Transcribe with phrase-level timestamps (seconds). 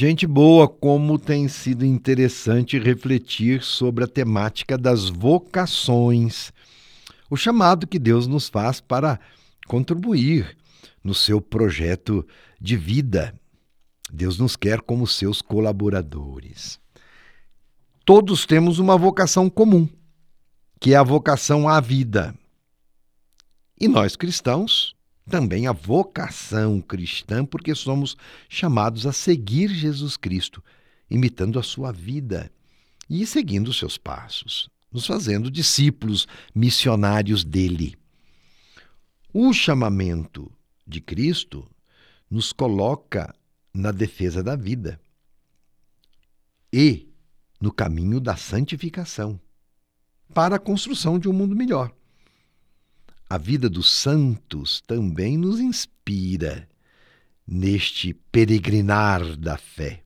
[0.00, 6.54] Gente boa, como tem sido interessante refletir sobre a temática das vocações,
[7.28, 9.20] o chamado que Deus nos faz para
[9.66, 10.56] contribuir
[11.04, 12.26] no seu projeto
[12.58, 13.38] de vida.
[14.10, 16.80] Deus nos quer como seus colaboradores.
[18.02, 19.86] Todos temos uma vocação comum,
[20.80, 22.34] que é a vocação à vida.
[23.78, 24.96] E nós cristãos
[25.30, 28.16] também a vocação cristã, porque somos
[28.48, 30.62] chamados a seguir Jesus Cristo,
[31.08, 32.50] imitando a sua vida
[33.08, 37.96] e seguindo os seus passos, nos fazendo discípulos missionários dele.
[39.32, 40.50] O chamamento
[40.84, 41.66] de Cristo
[42.28, 43.32] nos coloca
[43.72, 45.00] na defesa da vida
[46.72, 47.08] e
[47.60, 49.40] no caminho da santificação
[50.34, 51.92] para a construção de um mundo melhor.
[53.30, 56.68] A vida dos santos também nos inspira
[57.46, 60.02] neste peregrinar da fé.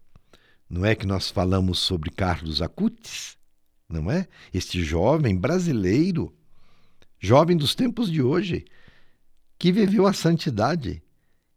[0.68, 3.38] Não é que nós falamos sobre Carlos Acutis,
[3.88, 4.28] não é?
[4.52, 6.34] Este jovem brasileiro,
[7.18, 8.66] jovem dos tempos de hoje,
[9.58, 11.02] que viveu a santidade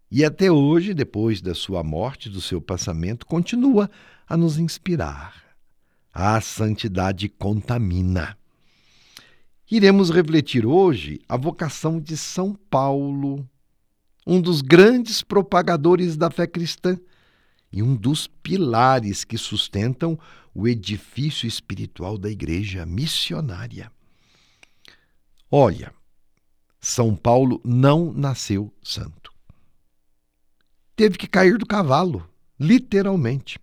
[0.10, 3.92] e até hoje, depois da sua morte, do seu passamento, continua
[4.26, 5.44] a nos inspirar.
[6.14, 8.37] A santidade contamina.
[9.70, 13.46] Iremos refletir hoje a vocação de São Paulo,
[14.26, 16.98] um dos grandes propagadores da fé cristã
[17.70, 20.18] e um dos pilares que sustentam
[20.56, 23.92] o edifício espiritual da igreja missionária.
[25.52, 25.94] Olha,
[26.80, 29.34] São Paulo não nasceu santo.
[30.96, 32.26] Teve que cair do cavalo,
[32.58, 33.60] literalmente,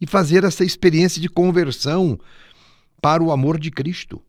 [0.00, 2.16] e fazer essa experiência de conversão
[3.00, 4.22] para o amor de Cristo.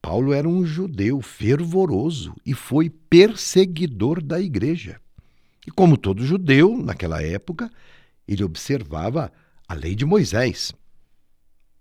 [0.00, 5.00] Paulo era um judeu fervoroso e foi perseguidor da igreja.
[5.66, 7.70] E como todo judeu, naquela época,
[8.26, 9.32] ele observava
[9.66, 10.72] a lei de Moisés.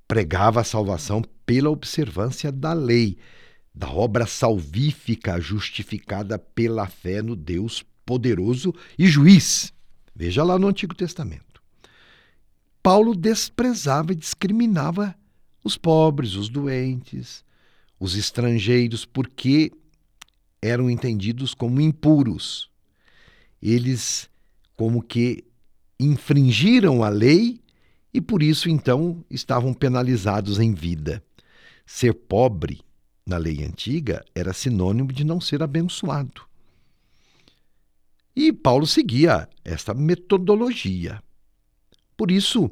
[0.08, 3.18] Pregava a salvação pela observância da lei,
[3.74, 9.74] da obra salvífica justificada pela fé no Deus poderoso e juiz.
[10.16, 11.62] Veja lá no Antigo Testamento.
[12.82, 15.16] Paulo desprezava e discriminava
[15.64, 17.44] os pobres, os doentes,
[18.00, 19.72] os estrangeiros, porque
[20.62, 22.70] eram entendidos como impuros.
[23.62, 24.30] Eles,
[24.76, 25.44] como que,
[26.00, 27.62] infringiram a lei
[28.14, 31.24] e por isso então estavam penalizados em vida.
[31.86, 32.82] Ser pobre
[33.26, 36.42] na lei antiga era sinônimo de não ser abençoado.
[38.36, 41.24] E Paulo seguia esta metodologia.
[42.18, 42.70] Por isso,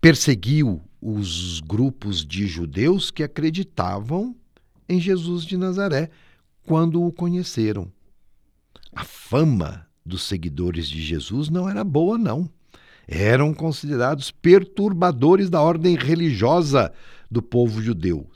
[0.00, 4.34] perseguiu os grupos de judeus que acreditavam
[4.88, 6.10] em Jesus de Nazaré
[6.66, 7.90] quando o conheceram.
[8.94, 12.48] A fama dos seguidores de Jesus não era boa, não.
[13.06, 16.92] Eram considerados perturbadores da ordem religiosa
[17.30, 18.26] do povo judeu,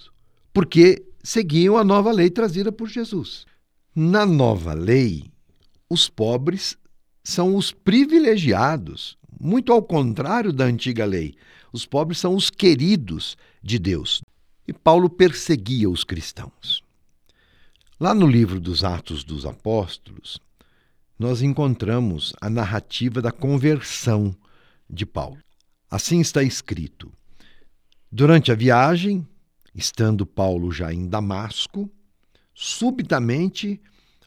[0.53, 3.47] porque seguiam a nova lei trazida por Jesus.
[3.95, 5.25] Na nova lei,
[5.89, 6.77] os pobres
[7.25, 11.35] são os privilegiados, muito ao contrário da antiga lei.
[11.73, 14.21] Os pobres são os queridos de Deus.
[14.69, 16.85] E Paulo perseguia os cristãos.
[17.99, 20.39] Lá no livro dos Atos dos Apóstolos,
[21.19, 24.37] nós encontramos a narrativa da conversão
[24.89, 25.39] de Paulo.
[25.91, 27.11] Assim está escrito:
[28.13, 29.27] Durante a viagem,
[29.75, 31.91] estando Paulo já em Damasco,
[32.53, 33.81] subitamente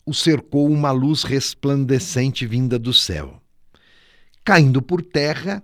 [0.04, 3.40] o cercou uma luz resplandecente vinda do céu.
[4.44, 5.64] Caindo por terra,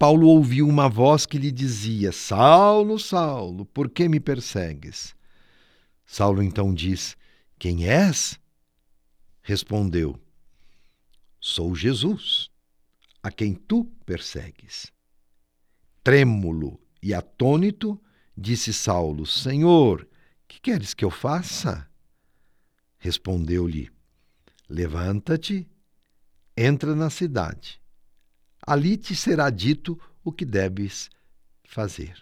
[0.00, 5.14] Paulo ouviu uma voz que lhe dizia: Saulo, Saulo, por que me persegues?
[6.06, 7.18] Saulo então diz:
[7.58, 8.40] Quem és?
[9.42, 10.18] Respondeu:
[11.38, 12.50] Sou Jesus,
[13.22, 14.90] a quem tu persegues.
[16.02, 18.00] Trêmulo e atônito,
[18.34, 20.08] disse Saulo: Senhor,
[20.48, 21.86] que queres que eu faça?
[22.96, 23.90] Respondeu-lhe:
[24.66, 25.68] Levanta-te,
[26.56, 27.79] entra na cidade
[28.66, 31.10] ali te será dito o que deves
[31.64, 32.14] fazer.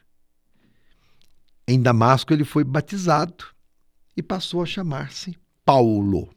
[1.66, 3.44] Em Damasco ele foi batizado
[4.16, 6.28] e passou a chamar-se Paulo.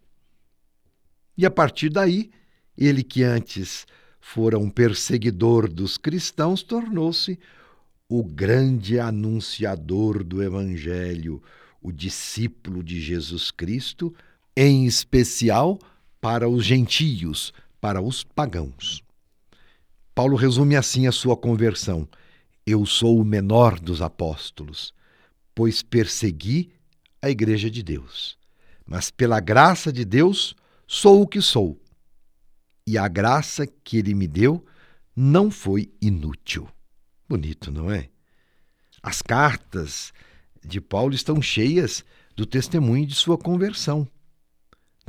[1.38, 2.30] E a partir daí,
[2.78, 3.86] ele que antes
[4.22, 7.40] fora um perseguidor dos cristãos, tornou-se
[8.08, 11.42] o grande anunciador do Evangelho,
[11.82, 14.14] o discípulo de Jesus Cristo,
[14.56, 15.80] em especial
[16.20, 19.04] para os gentios, para os pagãos.
[20.22, 22.08] Paulo resume assim a sua conversão:
[22.64, 24.94] Eu sou o menor dos apóstolos,
[25.56, 26.72] pois persegui
[27.20, 28.38] a igreja de Deus.
[28.86, 31.82] Mas pela graça de Deus sou o que sou.
[32.86, 34.64] E a graça que ele me deu
[35.16, 36.70] não foi inútil.
[37.28, 38.08] Bonito, não é?
[39.02, 40.14] As cartas
[40.64, 44.08] de Paulo estão cheias do testemunho de sua conversão.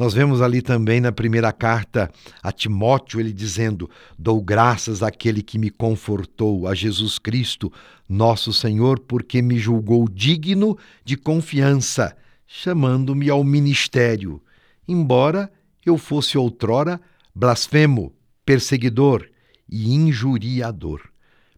[0.02, 2.10] Nós vemos ali também na primeira carta
[2.42, 3.88] a Timóteo ele dizendo:
[4.18, 7.72] Dou graças àquele que me confortou, a Jesus Cristo,
[8.08, 12.16] nosso Senhor, porque me julgou digno de confiança,
[12.48, 14.42] chamando-me ao ministério,
[14.88, 15.48] embora
[15.86, 17.00] eu fosse outrora
[17.32, 18.12] blasfemo,
[18.44, 19.24] perseguidor
[19.70, 21.00] e injuriador.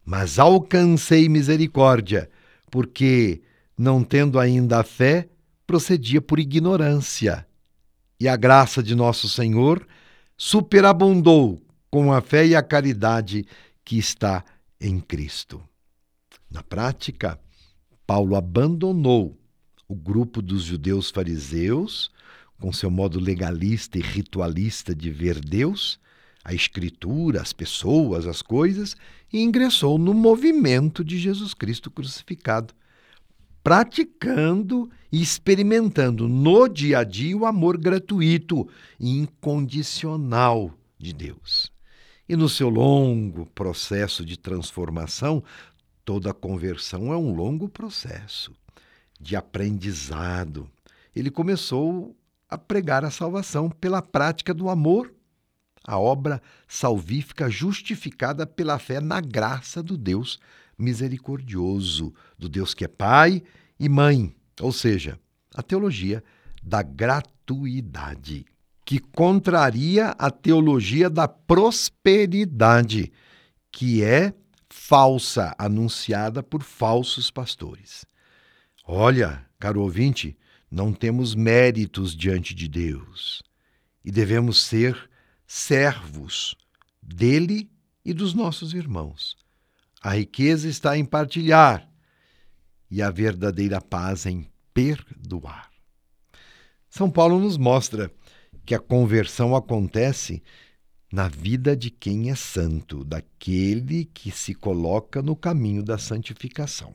[0.05, 2.29] Mas alcancei misericórdia,
[2.71, 3.41] porque,
[3.79, 5.31] não tendo ainda a fé,
[5.67, 7.47] procedia por ignorância
[8.19, 9.87] e a graça de nosso Senhor
[10.37, 13.47] superabundou com a fé e a caridade
[13.85, 14.45] que está
[14.81, 15.63] em Cristo.
[16.51, 17.39] Na prática,
[18.07, 19.39] Paulo abandonou
[19.89, 22.11] o grupo dos judeus fariseus,
[22.61, 25.99] com seu modo legalista e ritualista de ver Deus,
[26.45, 28.97] a Escritura, as pessoas, as coisas,
[29.33, 32.75] e ingressou no movimento de Jesus Cristo crucificado,
[33.65, 38.69] praticando e experimentando no dia a dia o amor gratuito
[39.01, 41.73] e incondicional de Deus.
[42.29, 45.43] E no seu longo processo de transformação,
[46.05, 48.53] toda conversão é um longo processo
[49.19, 50.71] de aprendizado.
[51.17, 52.15] Ele começou
[52.51, 55.11] a pregar a salvação pela prática do amor,
[55.87, 60.39] a obra salvífica justificada pela fé na graça do Deus
[60.79, 63.43] misericordioso, do Deus que é Pai
[63.79, 65.19] e Mãe, ou seja,
[65.55, 66.23] a teologia
[66.63, 68.45] da gratuidade,
[68.85, 73.13] que contraria a teologia da prosperidade,
[73.71, 74.35] que é
[74.69, 78.05] falsa, anunciada por falsos pastores.
[78.87, 80.37] Olha, caro ouvinte,
[80.71, 83.43] não temos méritos diante de Deus
[84.05, 85.09] e devemos ser
[85.47, 86.55] servos
[87.01, 87.71] dele
[88.05, 89.37] e dos nossos irmãos.
[90.05, 91.89] A riqueza está em partilhar
[92.91, 95.71] e a verdadeira paz em perdoar.
[96.91, 98.11] São Paulo nos mostra
[98.67, 100.43] que a conversão acontece
[101.11, 106.95] na vida de quem é santo, daquele que se coloca no caminho da santificação.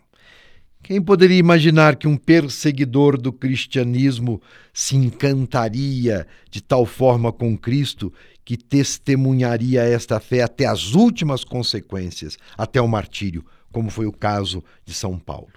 [0.83, 4.39] Quem poderia imaginar que um perseguidor do cristianismo
[4.71, 8.13] se encantaria de tal forma com Cristo
[8.49, 14.63] que testemunharia esta fé até as últimas consequências, até o martírio, como foi o caso
[14.83, 15.53] de São Paulo?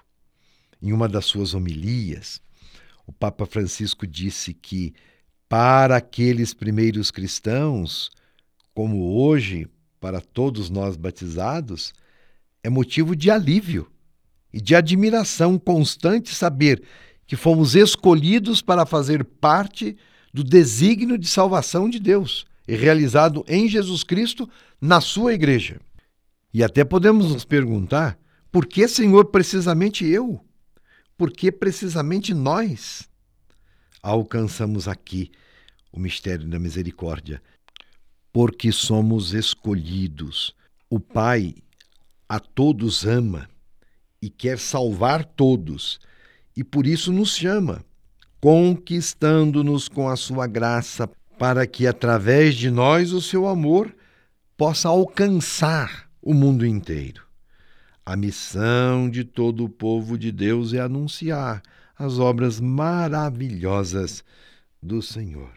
[0.82, 2.42] Em uma das suas homilias,
[3.06, 4.92] o Papa Francisco disse que
[5.48, 8.10] para aqueles primeiros cristãos,
[8.74, 9.66] como hoje
[9.98, 11.94] para todos nós batizados,
[12.62, 13.90] é motivo de alívio
[14.52, 16.82] e de admiração constante saber
[17.26, 19.96] que fomos escolhidos para fazer parte
[20.30, 24.48] do desígnio de salvação de Deus e realizado em Jesus Cristo
[24.80, 25.80] na sua igreja.
[26.52, 28.18] E até podemos nos perguntar:
[28.50, 30.40] por que, Senhor, precisamente eu?
[31.16, 33.08] Por que precisamente nós
[34.02, 35.30] alcançamos aqui
[35.92, 37.42] o mistério da misericórdia?
[38.32, 40.54] Porque somos escolhidos.
[40.88, 41.54] O Pai
[42.28, 43.48] a todos ama
[44.22, 46.00] e quer salvar todos,
[46.56, 47.84] e por isso nos chama,
[48.40, 51.10] conquistando-nos com a sua graça,
[51.42, 53.92] para que através de nós o seu amor
[54.56, 57.26] possa alcançar o mundo inteiro.
[58.06, 61.60] A missão de todo o povo de Deus é anunciar
[61.98, 64.22] as obras maravilhosas
[64.80, 65.50] do Senhor.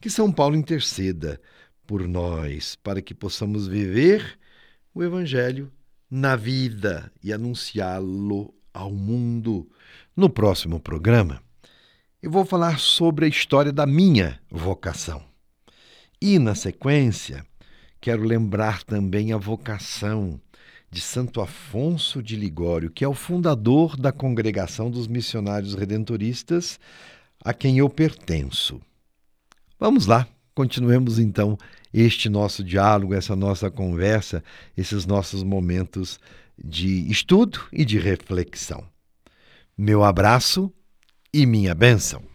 [0.00, 1.40] Que São Paulo interceda
[1.86, 4.36] por nós, para que possamos viver
[4.92, 5.70] o Evangelho
[6.10, 9.70] na vida e anunciá-lo ao mundo.
[10.16, 11.40] No próximo programa,
[12.20, 15.22] eu vou falar sobre a história da minha vocação.
[16.20, 17.46] E, na sequência,
[18.00, 20.40] quero lembrar também a vocação
[20.90, 26.80] de Santo Afonso de Ligório, que é o fundador da Congregação dos Missionários Redentoristas,
[27.44, 28.80] a quem eu pertenço.
[29.78, 31.56] Vamos lá, continuemos então
[31.94, 34.42] este nosso diálogo, essa nossa conversa,
[34.76, 36.18] esses nossos momentos
[36.58, 38.84] de estudo e de reflexão.
[39.76, 40.72] Meu abraço
[41.32, 42.28] e minha bênção.